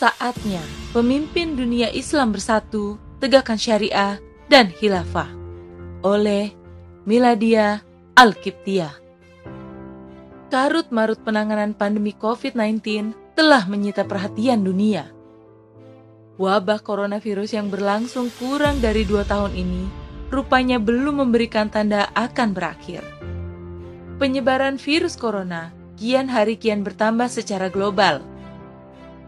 Saatnya 0.00 0.64
pemimpin 0.96 1.60
dunia 1.60 1.92
Islam 1.92 2.32
bersatu, 2.32 2.96
tegakkan 3.20 3.60
syariah 3.60 4.16
dan 4.48 4.72
khilafah. 4.72 5.28
Oleh 6.00 6.56
Miladia 7.04 7.84
Al-Kiptiah. 8.16 8.96
Karut 10.48 10.88
marut 10.88 11.20
penanganan 11.20 11.76
pandemi 11.76 12.16
COVID-19 12.16 13.12
telah 13.36 13.68
menyita 13.68 14.08
perhatian 14.08 14.64
dunia. 14.64 15.12
Wabah 16.40 16.80
coronavirus 16.80 17.60
yang 17.60 17.68
berlangsung 17.68 18.32
kurang 18.40 18.80
dari 18.80 19.04
dua 19.04 19.28
tahun 19.28 19.52
ini 19.52 19.84
rupanya 20.32 20.80
belum 20.80 21.28
memberikan 21.28 21.68
tanda 21.68 22.08
akan 22.16 22.56
berakhir. 22.56 23.04
Penyebaran 24.16 24.80
virus 24.80 25.20
corona 25.20 25.76
kian 26.00 26.32
hari 26.32 26.56
kian 26.56 26.80
bertambah 26.88 27.28
secara 27.28 27.68
global. 27.68 28.29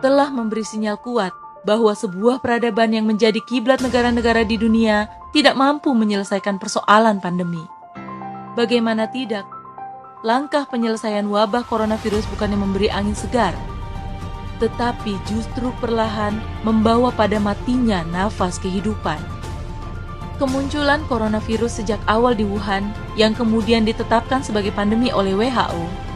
telah 0.00 0.32
memberi 0.32 0.64
sinyal 0.64 0.96
kuat 1.04 1.36
bahwa 1.68 1.92
sebuah 1.92 2.40
peradaban 2.40 2.96
yang 2.96 3.04
menjadi 3.04 3.44
kiblat 3.44 3.84
negara-negara 3.84 4.48
di 4.48 4.56
dunia 4.56 5.04
tidak 5.36 5.52
mampu 5.52 5.92
menyelesaikan 5.92 6.56
persoalan 6.56 7.20
pandemi. 7.20 7.60
Bagaimana 8.56 9.04
tidak, 9.12 9.57
langkah 10.26 10.66
penyelesaian 10.66 11.26
wabah 11.30 11.62
coronavirus 11.62 12.26
bukannya 12.34 12.58
memberi 12.58 12.90
angin 12.90 13.14
segar, 13.14 13.54
tetapi 14.58 15.14
justru 15.30 15.70
perlahan 15.78 16.34
membawa 16.66 17.14
pada 17.14 17.38
matinya 17.38 18.02
nafas 18.10 18.58
kehidupan. 18.58 19.18
Kemunculan 20.38 21.02
coronavirus 21.10 21.82
sejak 21.82 21.98
awal 22.06 22.34
di 22.34 22.46
Wuhan 22.46 22.94
yang 23.18 23.34
kemudian 23.34 23.82
ditetapkan 23.82 24.42
sebagai 24.42 24.70
pandemi 24.70 25.10
oleh 25.10 25.34
WHO 25.34 26.08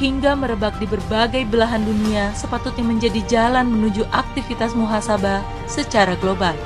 hingga 0.00 0.32
merebak 0.32 0.80
di 0.80 0.88
berbagai 0.88 1.44
belahan 1.44 1.84
dunia 1.84 2.32
sepatutnya 2.32 2.88
menjadi 2.88 3.20
jalan 3.28 3.68
menuju 3.68 4.08
aktivitas 4.16 4.72
muhasabah 4.72 5.44
secara 5.68 6.16
global. 6.16 6.56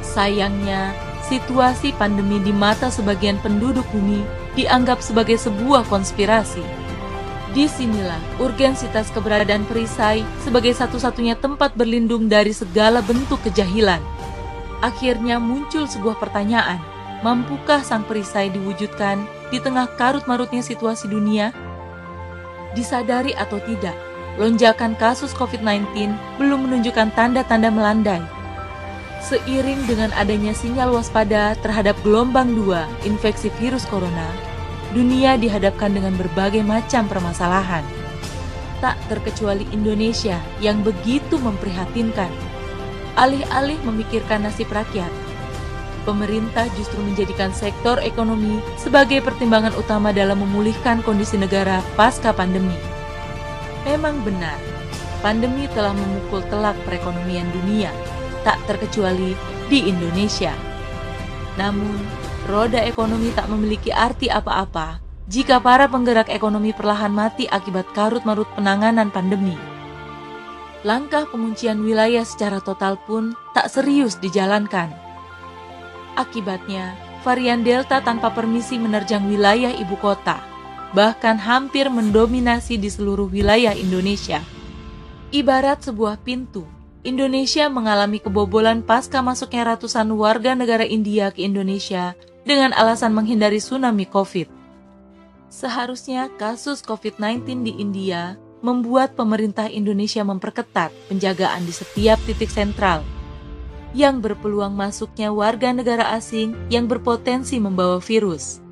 Sayangnya, 0.00 0.96
situasi 1.28 1.92
pandemi 1.92 2.40
di 2.40 2.48
mata 2.48 2.88
sebagian 2.88 3.36
penduduk 3.44 3.84
bumi 3.92 4.41
dianggap 4.58 5.00
sebagai 5.00 5.40
sebuah 5.40 5.88
konspirasi. 5.88 6.62
Di 7.52 7.68
sinilah 7.68 8.40
urgensitas 8.40 9.12
keberadaan 9.12 9.68
perisai 9.68 10.24
sebagai 10.40 10.72
satu-satunya 10.72 11.36
tempat 11.36 11.76
berlindung 11.76 12.24
dari 12.24 12.56
segala 12.56 13.04
bentuk 13.04 13.44
kejahilan. 13.44 14.00
Akhirnya 14.80 15.36
muncul 15.36 15.84
sebuah 15.84 16.16
pertanyaan, 16.16 16.80
mampukah 17.20 17.84
sang 17.84 18.08
perisai 18.08 18.48
diwujudkan 18.48 19.20
di 19.52 19.60
tengah 19.60 19.84
karut-marutnya 20.00 20.64
situasi 20.64 21.12
dunia? 21.12 21.52
Disadari 22.72 23.36
atau 23.36 23.60
tidak, 23.60 23.94
lonjakan 24.40 24.96
kasus 24.96 25.36
COVID-19 25.36 26.16
belum 26.40 26.66
menunjukkan 26.66 27.12
tanda-tanda 27.12 27.68
melandai 27.68 28.41
Seiring 29.22 29.86
dengan 29.86 30.10
adanya 30.18 30.50
sinyal 30.50 30.98
waspada 30.98 31.54
terhadap 31.62 31.94
gelombang 32.02 32.58
2 32.58 33.06
infeksi 33.06 33.54
virus 33.54 33.86
corona, 33.86 34.26
dunia 34.90 35.38
dihadapkan 35.38 35.94
dengan 35.94 36.18
berbagai 36.18 36.66
macam 36.66 37.06
permasalahan. 37.06 37.86
Tak 38.82 38.98
terkecuali 39.06 39.62
Indonesia 39.70 40.42
yang 40.58 40.82
begitu 40.82 41.38
memprihatinkan. 41.38 42.34
Alih-alih 43.14 43.78
memikirkan 43.86 44.42
nasib 44.42 44.66
rakyat, 44.74 45.08
pemerintah 46.02 46.66
justru 46.74 46.98
menjadikan 46.98 47.54
sektor 47.54 48.02
ekonomi 48.02 48.58
sebagai 48.74 49.22
pertimbangan 49.22 49.70
utama 49.78 50.10
dalam 50.10 50.42
memulihkan 50.42 50.98
kondisi 51.06 51.38
negara 51.38 51.78
pasca 51.94 52.34
pandemi. 52.34 52.74
Memang 53.86 54.18
benar, 54.26 54.58
pandemi 55.22 55.70
telah 55.70 55.94
memukul 55.94 56.42
telak 56.50 56.74
perekonomian 56.82 57.46
dunia 57.54 57.94
tak 58.42 58.58
terkecuali 58.66 59.34
di 59.70 59.88
Indonesia. 59.88 60.54
Namun, 61.56 61.96
roda 62.46 62.82
ekonomi 62.82 63.30
tak 63.32 63.48
memiliki 63.48 63.90
arti 63.94 64.28
apa-apa 64.28 65.02
jika 65.30 65.62
para 65.62 65.86
penggerak 65.86 66.28
ekonomi 66.28 66.74
perlahan 66.74 67.14
mati 67.14 67.46
akibat 67.46 67.86
karut-marut 67.94 68.48
penanganan 68.58 69.08
pandemi. 69.08 69.54
Langkah 70.82 71.30
penguncian 71.30 71.78
wilayah 71.86 72.26
secara 72.26 72.58
total 72.58 72.98
pun 73.06 73.38
tak 73.54 73.70
serius 73.70 74.18
dijalankan. 74.18 74.90
Akibatnya, 76.18 76.98
varian 77.22 77.62
Delta 77.62 78.02
tanpa 78.02 78.34
permisi 78.34 78.82
menerjang 78.82 79.24
wilayah 79.30 79.70
ibu 79.70 79.94
kota, 80.02 80.42
bahkan 80.90 81.38
hampir 81.38 81.86
mendominasi 81.86 82.82
di 82.82 82.90
seluruh 82.90 83.30
wilayah 83.30 83.72
Indonesia. 83.78 84.42
Ibarat 85.30 85.86
sebuah 85.86 86.18
pintu 86.20 86.81
Indonesia 87.02 87.66
mengalami 87.66 88.22
kebobolan 88.22 88.78
pasca 88.86 89.26
masuknya 89.26 89.74
ratusan 89.74 90.06
warga 90.14 90.54
negara 90.54 90.86
India 90.86 91.34
ke 91.34 91.42
Indonesia 91.42 92.14
dengan 92.46 92.70
alasan 92.78 93.10
menghindari 93.10 93.58
tsunami 93.58 94.06
COVID. 94.06 94.46
Seharusnya 95.50 96.30
kasus 96.38 96.78
COVID-19 96.86 97.66
di 97.66 97.74
India 97.82 98.38
membuat 98.62 99.18
pemerintah 99.18 99.66
Indonesia 99.66 100.22
memperketat 100.22 100.94
penjagaan 101.10 101.66
di 101.66 101.74
setiap 101.74 102.22
titik 102.22 102.46
sentral 102.46 103.02
yang 103.98 104.22
berpeluang 104.22 104.70
masuknya 104.70 105.34
warga 105.34 105.74
negara 105.74 106.14
asing 106.14 106.54
yang 106.70 106.86
berpotensi 106.86 107.58
membawa 107.58 107.98
virus. 107.98 108.62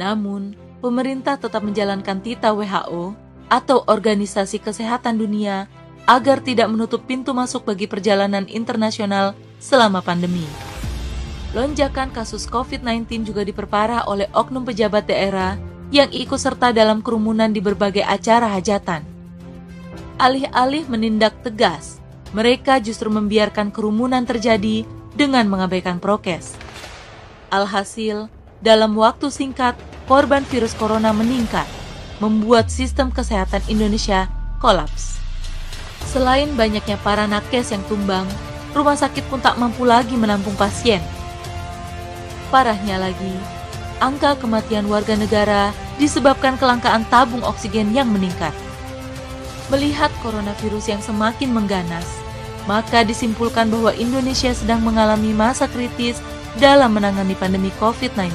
Namun, 0.00 0.56
pemerintah 0.80 1.36
tetap 1.36 1.60
menjalankan 1.60 2.24
tita 2.24 2.56
WHO 2.56 3.12
atau 3.52 3.84
Organisasi 3.84 4.64
Kesehatan 4.64 5.20
Dunia 5.20 5.68
agar 6.08 6.40
tidak 6.40 6.68
menutup 6.72 7.04
pintu 7.04 7.36
masuk 7.36 7.68
bagi 7.68 7.88
perjalanan 7.88 8.48
internasional 8.48 9.36
selama 9.60 10.00
pandemi. 10.00 10.44
Lonjakan 11.50 12.14
kasus 12.14 12.46
COVID-19 12.46 13.26
juga 13.26 13.42
diperparah 13.42 14.06
oleh 14.06 14.30
oknum 14.30 14.62
pejabat 14.62 15.10
daerah 15.10 15.58
yang 15.90 16.06
ikut 16.14 16.38
serta 16.38 16.70
dalam 16.70 17.02
kerumunan 17.02 17.50
di 17.50 17.58
berbagai 17.58 18.06
acara 18.06 18.46
hajatan. 18.54 19.02
Alih-alih 20.16 20.86
menindak 20.86 21.34
tegas, 21.42 21.98
mereka 22.30 22.78
justru 22.78 23.10
membiarkan 23.10 23.74
kerumunan 23.74 24.22
terjadi 24.22 24.86
dengan 25.18 25.50
mengabaikan 25.50 25.98
prokes. 25.98 26.54
Alhasil, 27.50 28.30
dalam 28.62 28.94
waktu 28.94 29.26
singkat, 29.34 29.74
korban 30.06 30.46
virus 30.46 30.76
corona 30.78 31.10
meningkat, 31.10 31.66
membuat 32.22 32.70
sistem 32.70 33.10
kesehatan 33.10 33.64
Indonesia 33.66 34.30
kolaps. 34.62 35.19
Selain 36.10 36.50
banyaknya 36.58 36.98
para 36.98 37.30
nakes 37.30 37.70
yang 37.70 37.86
tumbang, 37.86 38.26
rumah 38.74 38.98
sakit 38.98 39.30
pun 39.30 39.38
tak 39.38 39.54
mampu 39.62 39.86
lagi 39.86 40.18
menampung 40.18 40.58
pasien. 40.58 40.98
Parahnya 42.50 42.98
lagi, 42.98 43.34
angka 44.02 44.34
kematian 44.42 44.90
warga 44.90 45.14
negara 45.14 45.70
disebabkan 46.02 46.58
kelangkaan 46.58 47.06
tabung 47.06 47.46
oksigen 47.46 47.94
yang 47.94 48.10
meningkat. 48.10 48.50
Melihat 49.70 50.10
coronavirus 50.18 50.90
yang 50.90 50.98
semakin 50.98 51.54
mengganas, 51.54 52.10
maka 52.66 53.06
disimpulkan 53.06 53.70
bahwa 53.70 53.94
Indonesia 53.94 54.50
sedang 54.50 54.82
mengalami 54.82 55.30
masa 55.30 55.70
kritis 55.70 56.18
dalam 56.58 56.90
menangani 56.90 57.38
pandemi 57.38 57.70
COVID-19. 57.78 58.34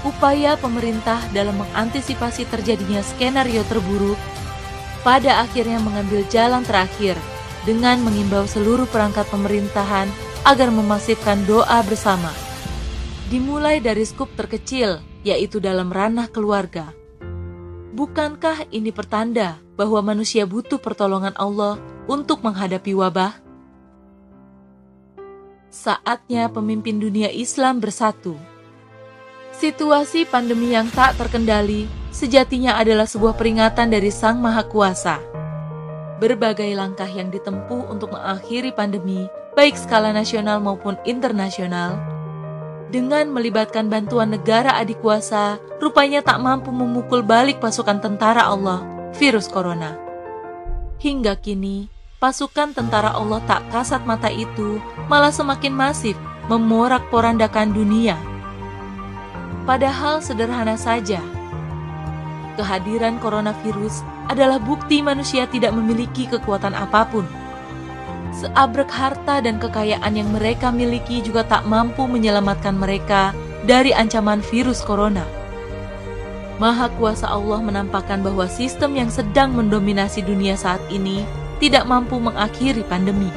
Upaya 0.00 0.56
pemerintah 0.56 1.20
dalam 1.36 1.60
mengantisipasi 1.60 2.48
terjadinya 2.48 3.04
skenario 3.04 3.60
terburuk 3.68 4.16
pada 5.06 5.46
akhirnya 5.46 5.78
mengambil 5.78 6.26
jalan 6.26 6.66
terakhir 6.66 7.14
dengan 7.62 8.02
mengimbau 8.02 8.42
seluruh 8.42 8.90
perangkat 8.90 9.22
pemerintahan 9.30 10.10
agar 10.42 10.74
memasifkan 10.74 11.46
doa 11.46 11.78
bersama. 11.86 12.34
Dimulai 13.30 13.78
dari 13.78 14.02
skup 14.02 14.34
terkecil, 14.34 14.98
yaitu 15.22 15.62
dalam 15.62 15.94
ranah 15.94 16.26
keluarga. 16.26 16.90
Bukankah 17.94 18.66
ini 18.74 18.90
pertanda 18.90 19.62
bahwa 19.78 20.02
manusia 20.02 20.42
butuh 20.42 20.82
pertolongan 20.82 21.38
Allah 21.38 21.78
untuk 22.10 22.42
menghadapi 22.42 22.90
wabah? 22.90 23.38
Saatnya 25.70 26.50
pemimpin 26.50 26.98
dunia 26.98 27.30
Islam 27.30 27.78
bersatu. 27.78 28.34
Situasi 29.54 30.26
pandemi 30.26 30.74
yang 30.74 30.90
tak 30.90 31.14
terkendali 31.14 32.05
sejatinya 32.16 32.80
adalah 32.80 33.04
sebuah 33.04 33.36
peringatan 33.36 33.92
dari 33.92 34.08
Sang 34.08 34.40
Maha 34.40 34.64
Kuasa. 34.64 35.20
Berbagai 36.16 36.72
langkah 36.72 37.04
yang 37.04 37.28
ditempuh 37.28 37.92
untuk 37.92 38.16
mengakhiri 38.16 38.72
pandemi, 38.72 39.28
baik 39.52 39.76
skala 39.76 40.16
nasional 40.16 40.64
maupun 40.64 40.96
internasional, 41.04 42.00
dengan 42.86 43.28
melibatkan 43.34 43.92
bantuan 43.92 44.32
negara 44.32 44.78
adik 44.78 45.02
kuasa, 45.02 45.60
rupanya 45.82 46.22
tak 46.22 46.38
mampu 46.38 46.70
memukul 46.70 47.20
balik 47.20 47.58
pasukan 47.58 47.98
tentara 47.98 48.46
Allah, 48.46 48.80
virus 49.18 49.50
corona. 49.50 49.98
Hingga 51.02 51.36
kini, 51.42 51.90
pasukan 52.22 52.72
tentara 52.72 53.12
Allah 53.12 53.42
tak 53.44 53.66
kasat 53.74 54.06
mata 54.06 54.30
itu 54.30 54.80
malah 55.10 55.34
semakin 55.34 55.74
masif 55.74 56.16
memorak-porandakan 56.46 57.74
dunia. 57.74 58.14
Padahal 59.66 60.22
sederhana 60.22 60.78
saja, 60.78 61.18
kehadiran 62.56 63.20
coronavirus 63.20 64.02
adalah 64.32 64.58
bukti 64.58 65.04
manusia 65.04 65.44
tidak 65.46 65.76
memiliki 65.76 66.26
kekuatan 66.26 66.72
apa 66.72 67.06
pun. 67.06 67.28
Seabrek 68.36 68.90
harta 68.90 69.40
dan 69.40 69.56
kekayaan 69.56 70.12
yang 70.12 70.28
mereka 70.34 70.68
miliki 70.68 71.24
juga 71.24 71.44
tak 71.44 71.64
mampu 71.64 72.04
menyelamatkan 72.04 72.76
mereka 72.76 73.32
dari 73.64 73.92
ancaman 73.96 74.44
virus 74.44 74.84
corona. 74.84 75.24
Maha 76.56 76.88
Kuasa 76.96 77.28
Allah 77.28 77.60
menampakkan 77.60 78.24
bahwa 78.24 78.48
sistem 78.48 78.96
yang 78.96 79.12
sedang 79.12 79.52
mendominasi 79.52 80.24
dunia 80.24 80.56
saat 80.56 80.80
ini 80.88 81.24
tidak 81.60 81.84
mampu 81.84 82.16
mengakhiri 82.16 82.80
pandemi. 82.84 83.28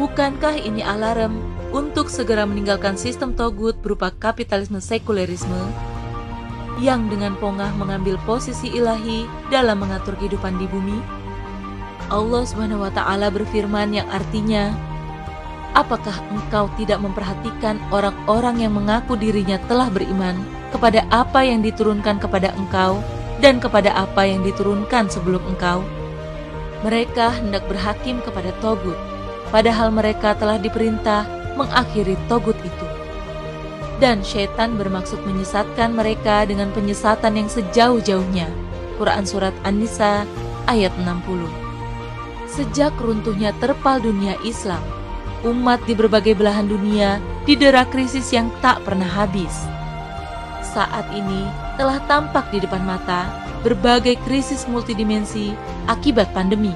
Bukankah 0.00 0.56
ini 0.56 0.80
alarm 0.80 1.36
untuk 1.68 2.08
segera 2.08 2.48
meninggalkan 2.48 2.96
sistem 2.96 3.36
togut 3.36 3.76
berupa 3.84 4.08
kapitalisme 4.08 4.80
sekulerisme 4.80 5.68
yang 6.78 7.10
dengan 7.10 7.34
pongah 7.36 7.74
mengambil 7.74 8.14
posisi 8.22 8.70
ilahi 8.70 9.26
dalam 9.50 9.82
mengatur 9.82 10.14
kehidupan 10.16 10.56
di 10.56 10.66
bumi? 10.70 10.98
Allah 12.08 12.42
Subhanahu 12.46 12.88
wa 12.88 12.92
taala 12.94 13.28
berfirman 13.28 13.92
yang 13.92 14.08
artinya 14.08 14.72
Apakah 15.76 16.16
engkau 16.32 16.66
tidak 16.80 16.98
memperhatikan 17.04 17.76
orang-orang 17.92 18.64
yang 18.64 18.72
mengaku 18.72 19.14
dirinya 19.20 19.60
telah 19.68 19.92
beriman 19.92 20.34
kepada 20.72 21.04
apa 21.12 21.44
yang 21.44 21.60
diturunkan 21.60 22.16
kepada 22.16 22.56
engkau 22.56 23.04
dan 23.38 23.60
kepada 23.60 23.92
apa 23.92 24.24
yang 24.24 24.40
diturunkan 24.40 25.12
sebelum 25.12 25.44
engkau? 25.44 25.84
Mereka 26.82 27.44
hendak 27.44 27.68
berhakim 27.68 28.18
kepada 28.24 28.50
Togut, 28.64 28.96
padahal 29.52 29.92
mereka 29.92 30.32
telah 30.34 30.56
diperintah 30.56 31.28
mengakhiri 31.54 32.16
Togut 32.26 32.56
itu. 32.64 32.87
Dan 33.98 34.22
syaitan 34.22 34.78
bermaksud 34.78 35.18
menyesatkan 35.26 35.90
mereka 35.90 36.46
dengan 36.46 36.70
penyesatan 36.70 37.34
yang 37.34 37.50
sejauh-jauhnya. 37.50 38.46
Quran 38.98 39.26
Surat 39.26 39.54
An-Nisa 39.66 40.22
ayat 40.70 40.94
60 41.02 41.46
Sejak 42.46 42.94
runtuhnya 42.98 43.54
terpal 43.58 44.02
dunia 44.02 44.34
Islam, 44.42 44.82
umat 45.46 45.78
di 45.86 45.94
berbagai 45.94 46.34
belahan 46.34 46.66
dunia 46.66 47.22
didera 47.46 47.86
krisis 47.86 48.30
yang 48.34 48.50
tak 48.58 48.82
pernah 48.82 49.06
habis. 49.06 49.66
Saat 50.62 51.10
ini 51.14 51.46
telah 51.78 52.02
tampak 52.10 52.50
di 52.50 52.58
depan 52.62 52.82
mata 52.82 53.30
berbagai 53.62 54.18
krisis 54.26 54.66
multidimensi 54.70 55.54
akibat 55.90 56.30
pandemi. 56.30 56.74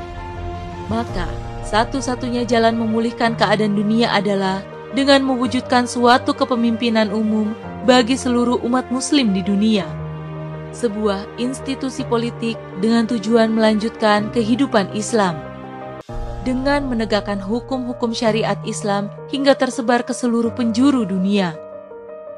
Maka, 0.91 1.27
satu-satunya 1.67 2.43
jalan 2.47 2.75
memulihkan 2.79 3.39
keadaan 3.39 3.79
dunia 3.79 4.11
adalah 4.11 4.61
dengan 4.93 5.25
mewujudkan 5.25 5.89
suatu 5.89 6.37
kepemimpinan 6.37 7.12
umum 7.12 7.56
bagi 7.89 8.17
seluruh 8.17 8.61
umat 8.65 8.89
Muslim 8.93 9.33
di 9.33 9.41
dunia. 9.41 9.89
Sebuah 10.73 11.29
institusi 11.37 12.05
politik 12.09 12.56
dengan 12.81 13.05
tujuan 13.05 13.53
melanjutkan 13.53 14.33
kehidupan 14.33 14.89
Islam 14.97 15.53
dengan 16.43 16.91
menegakkan 16.91 17.39
hukum-hukum 17.39 18.11
syariat 18.11 18.59
Islam 18.67 19.09
hingga 19.31 19.55
tersebar 19.55 20.03
ke 20.03 20.12
seluruh 20.12 20.50
penjuru 20.53 21.06
dunia. 21.06 21.55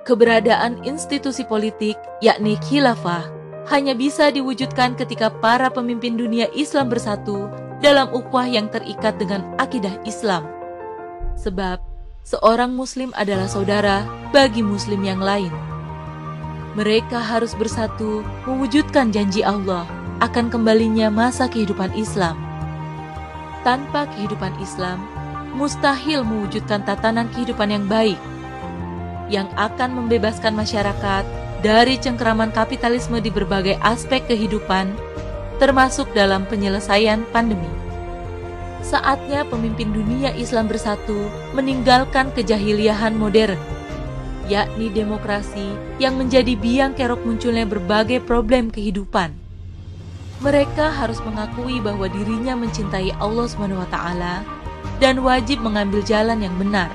Keberadaan 0.05 0.85
institusi 0.85 1.49
politik, 1.49 1.97
yakni 2.21 2.61
khilafah, 2.61 3.25
hanya 3.73 3.97
bisa 3.97 4.29
diwujudkan 4.29 4.93
ketika 5.01 5.33
para 5.33 5.73
pemimpin 5.73 6.21
dunia 6.21 6.53
Islam 6.53 6.93
bersatu 6.93 7.49
dalam 7.81 8.12
ukhuwah 8.12 8.45
yang 8.45 8.69
terikat 8.69 9.17
dengan 9.17 9.56
akidah 9.56 9.97
Islam. 10.05 10.45
Sebab 11.41 11.94
seorang 12.25 12.73
muslim 12.73 13.12
adalah 13.15 13.47
saudara 13.47 14.08
bagi 14.32 14.65
muslim 14.65 15.05
yang 15.05 15.20
lain. 15.20 15.53
Mereka 16.75 17.20
harus 17.20 17.55
bersatu 17.55 18.25
mewujudkan 18.49 19.15
janji 19.15 19.44
Allah 19.46 19.87
akan 20.19 20.51
kembalinya 20.51 21.13
masa 21.13 21.46
kehidupan 21.46 21.94
Islam. 21.94 22.34
Tanpa 23.63 24.08
kehidupan 24.17 24.56
Islam, 24.58 25.05
mustahil 25.55 26.27
mewujudkan 26.27 26.82
tatanan 26.82 27.31
kehidupan 27.31 27.70
yang 27.70 27.87
baik 27.87 28.19
yang 29.32 29.49
akan 29.56 30.05
membebaskan 30.05 30.53
masyarakat 30.53 31.25
dari 31.65 31.96
cengkeraman 31.96 32.53
kapitalisme 32.53 33.17
di 33.25 33.32
berbagai 33.32 33.81
aspek 33.81 34.20
kehidupan, 34.29 34.93
termasuk 35.56 36.05
dalam 36.13 36.44
penyelesaian 36.44 37.25
pandemi. 37.32 37.83
Saatnya 38.84 39.48
pemimpin 39.48 39.96
dunia 39.96 40.36
Islam 40.36 40.69
bersatu 40.69 41.17
meninggalkan 41.56 42.29
kejahiliahan 42.36 43.17
modern, 43.17 43.56
yakni 44.44 44.93
demokrasi 44.93 45.72
yang 45.96 46.20
menjadi 46.20 46.53
biang 46.53 46.93
kerok 46.93 47.24
munculnya 47.24 47.64
berbagai 47.64 48.20
problem 48.20 48.69
kehidupan. 48.69 49.32
Mereka 50.44 50.93
harus 50.93 51.17
mengakui 51.24 51.81
bahwa 51.81 52.05
dirinya 52.12 52.53
mencintai 52.53 53.17
Allah 53.17 53.48
SWT 53.48 53.96
dan 55.00 55.14
wajib 55.24 55.64
mengambil 55.64 56.05
jalan 56.05 56.44
yang 56.44 56.53
benar 56.60 56.93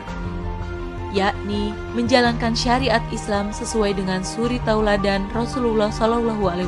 yakni 1.09 1.73
menjalankan 1.97 2.53
syariat 2.53 3.01
Islam 3.09 3.49
sesuai 3.49 3.97
dengan 3.97 4.21
suri 4.21 4.61
tauladan 4.61 5.25
Rasulullah 5.33 5.89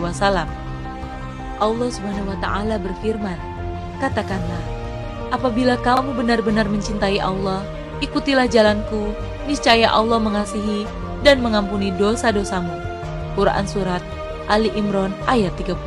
Wasallam. 0.02 0.50
Allah 1.62 1.90
Taala 2.42 2.82
berfirman, 2.82 3.38
katakanlah, 4.02 4.81
apabila 5.32 5.80
kamu 5.80 6.14
benar-benar 6.14 6.68
mencintai 6.68 7.18
Allah, 7.24 7.64
ikutilah 8.04 8.46
jalanku, 8.46 9.16
niscaya 9.48 9.90
Allah 9.90 10.20
mengasihi 10.20 10.86
dan 11.24 11.40
mengampuni 11.40 11.90
dosa-dosamu. 11.96 12.72
Quran 13.34 13.66
Surat 13.66 14.04
Ali 14.52 14.68
Imran 14.76 15.16
ayat 15.32 15.56
31 15.56 15.80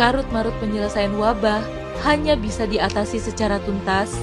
Karut-marut 0.00 0.54
penyelesaian 0.62 1.12
wabah 1.20 1.60
hanya 2.06 2.38
bisa 2.38 2.64
diatasi 2.64 3.18
secara 3.20 3.60
tuntas 3.66 4.14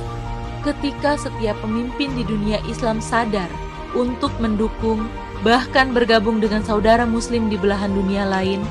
ketika 0.65 1.13
setiap 1.19 1.53
pemimpin 1.61 2.09
di 2.17 2.25
dunia 2.25 2.57
Islam 2.65 2.97
sadar 2.97 3.51
untuk 3.93 4.33
mendukung, 4.41 5.05
bahkan 5.45 5.93
bergabung 5.93 6.41
dengan 6.41 6.65
saudara 6.65 7.05
Muslim 7.05 7.47
di 7.53 7.55
belahan 7.59 7.93
dunia 7.93 8.25
lain, 8.25 8.65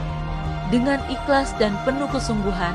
dengan 0.74 0.98
ikhlas 1.06 1.54
dan 1.62 1.78
penuh 1.86 2.10
kesungguhan, 2.10 2.74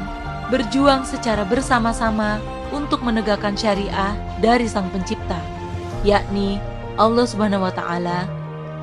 berjuang 0.50 1.06
secara 1.06 1.46
bersama-sama 1.46 2.42
untuk 2.74 3.02
menegakkan 3.06 3.54
syariah 3.54 4.14
dari 4.42 4.66
Sang 4.66 4.90
Pencipta, 4.90 5.38
yakni 6.06 6.58
Allah 6.98 7.26
Subhanahu 7.26 7.66
wa 7.66 7.74
taala 7.74 8.26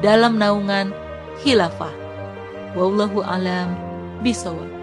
dalam 0.00 0.38
naungan 0.38 0.94
khilafah. 1.42 1.92
Wallahu 2.78 3.24
alam 3.24 3.74
bisawab. 4.22 4.75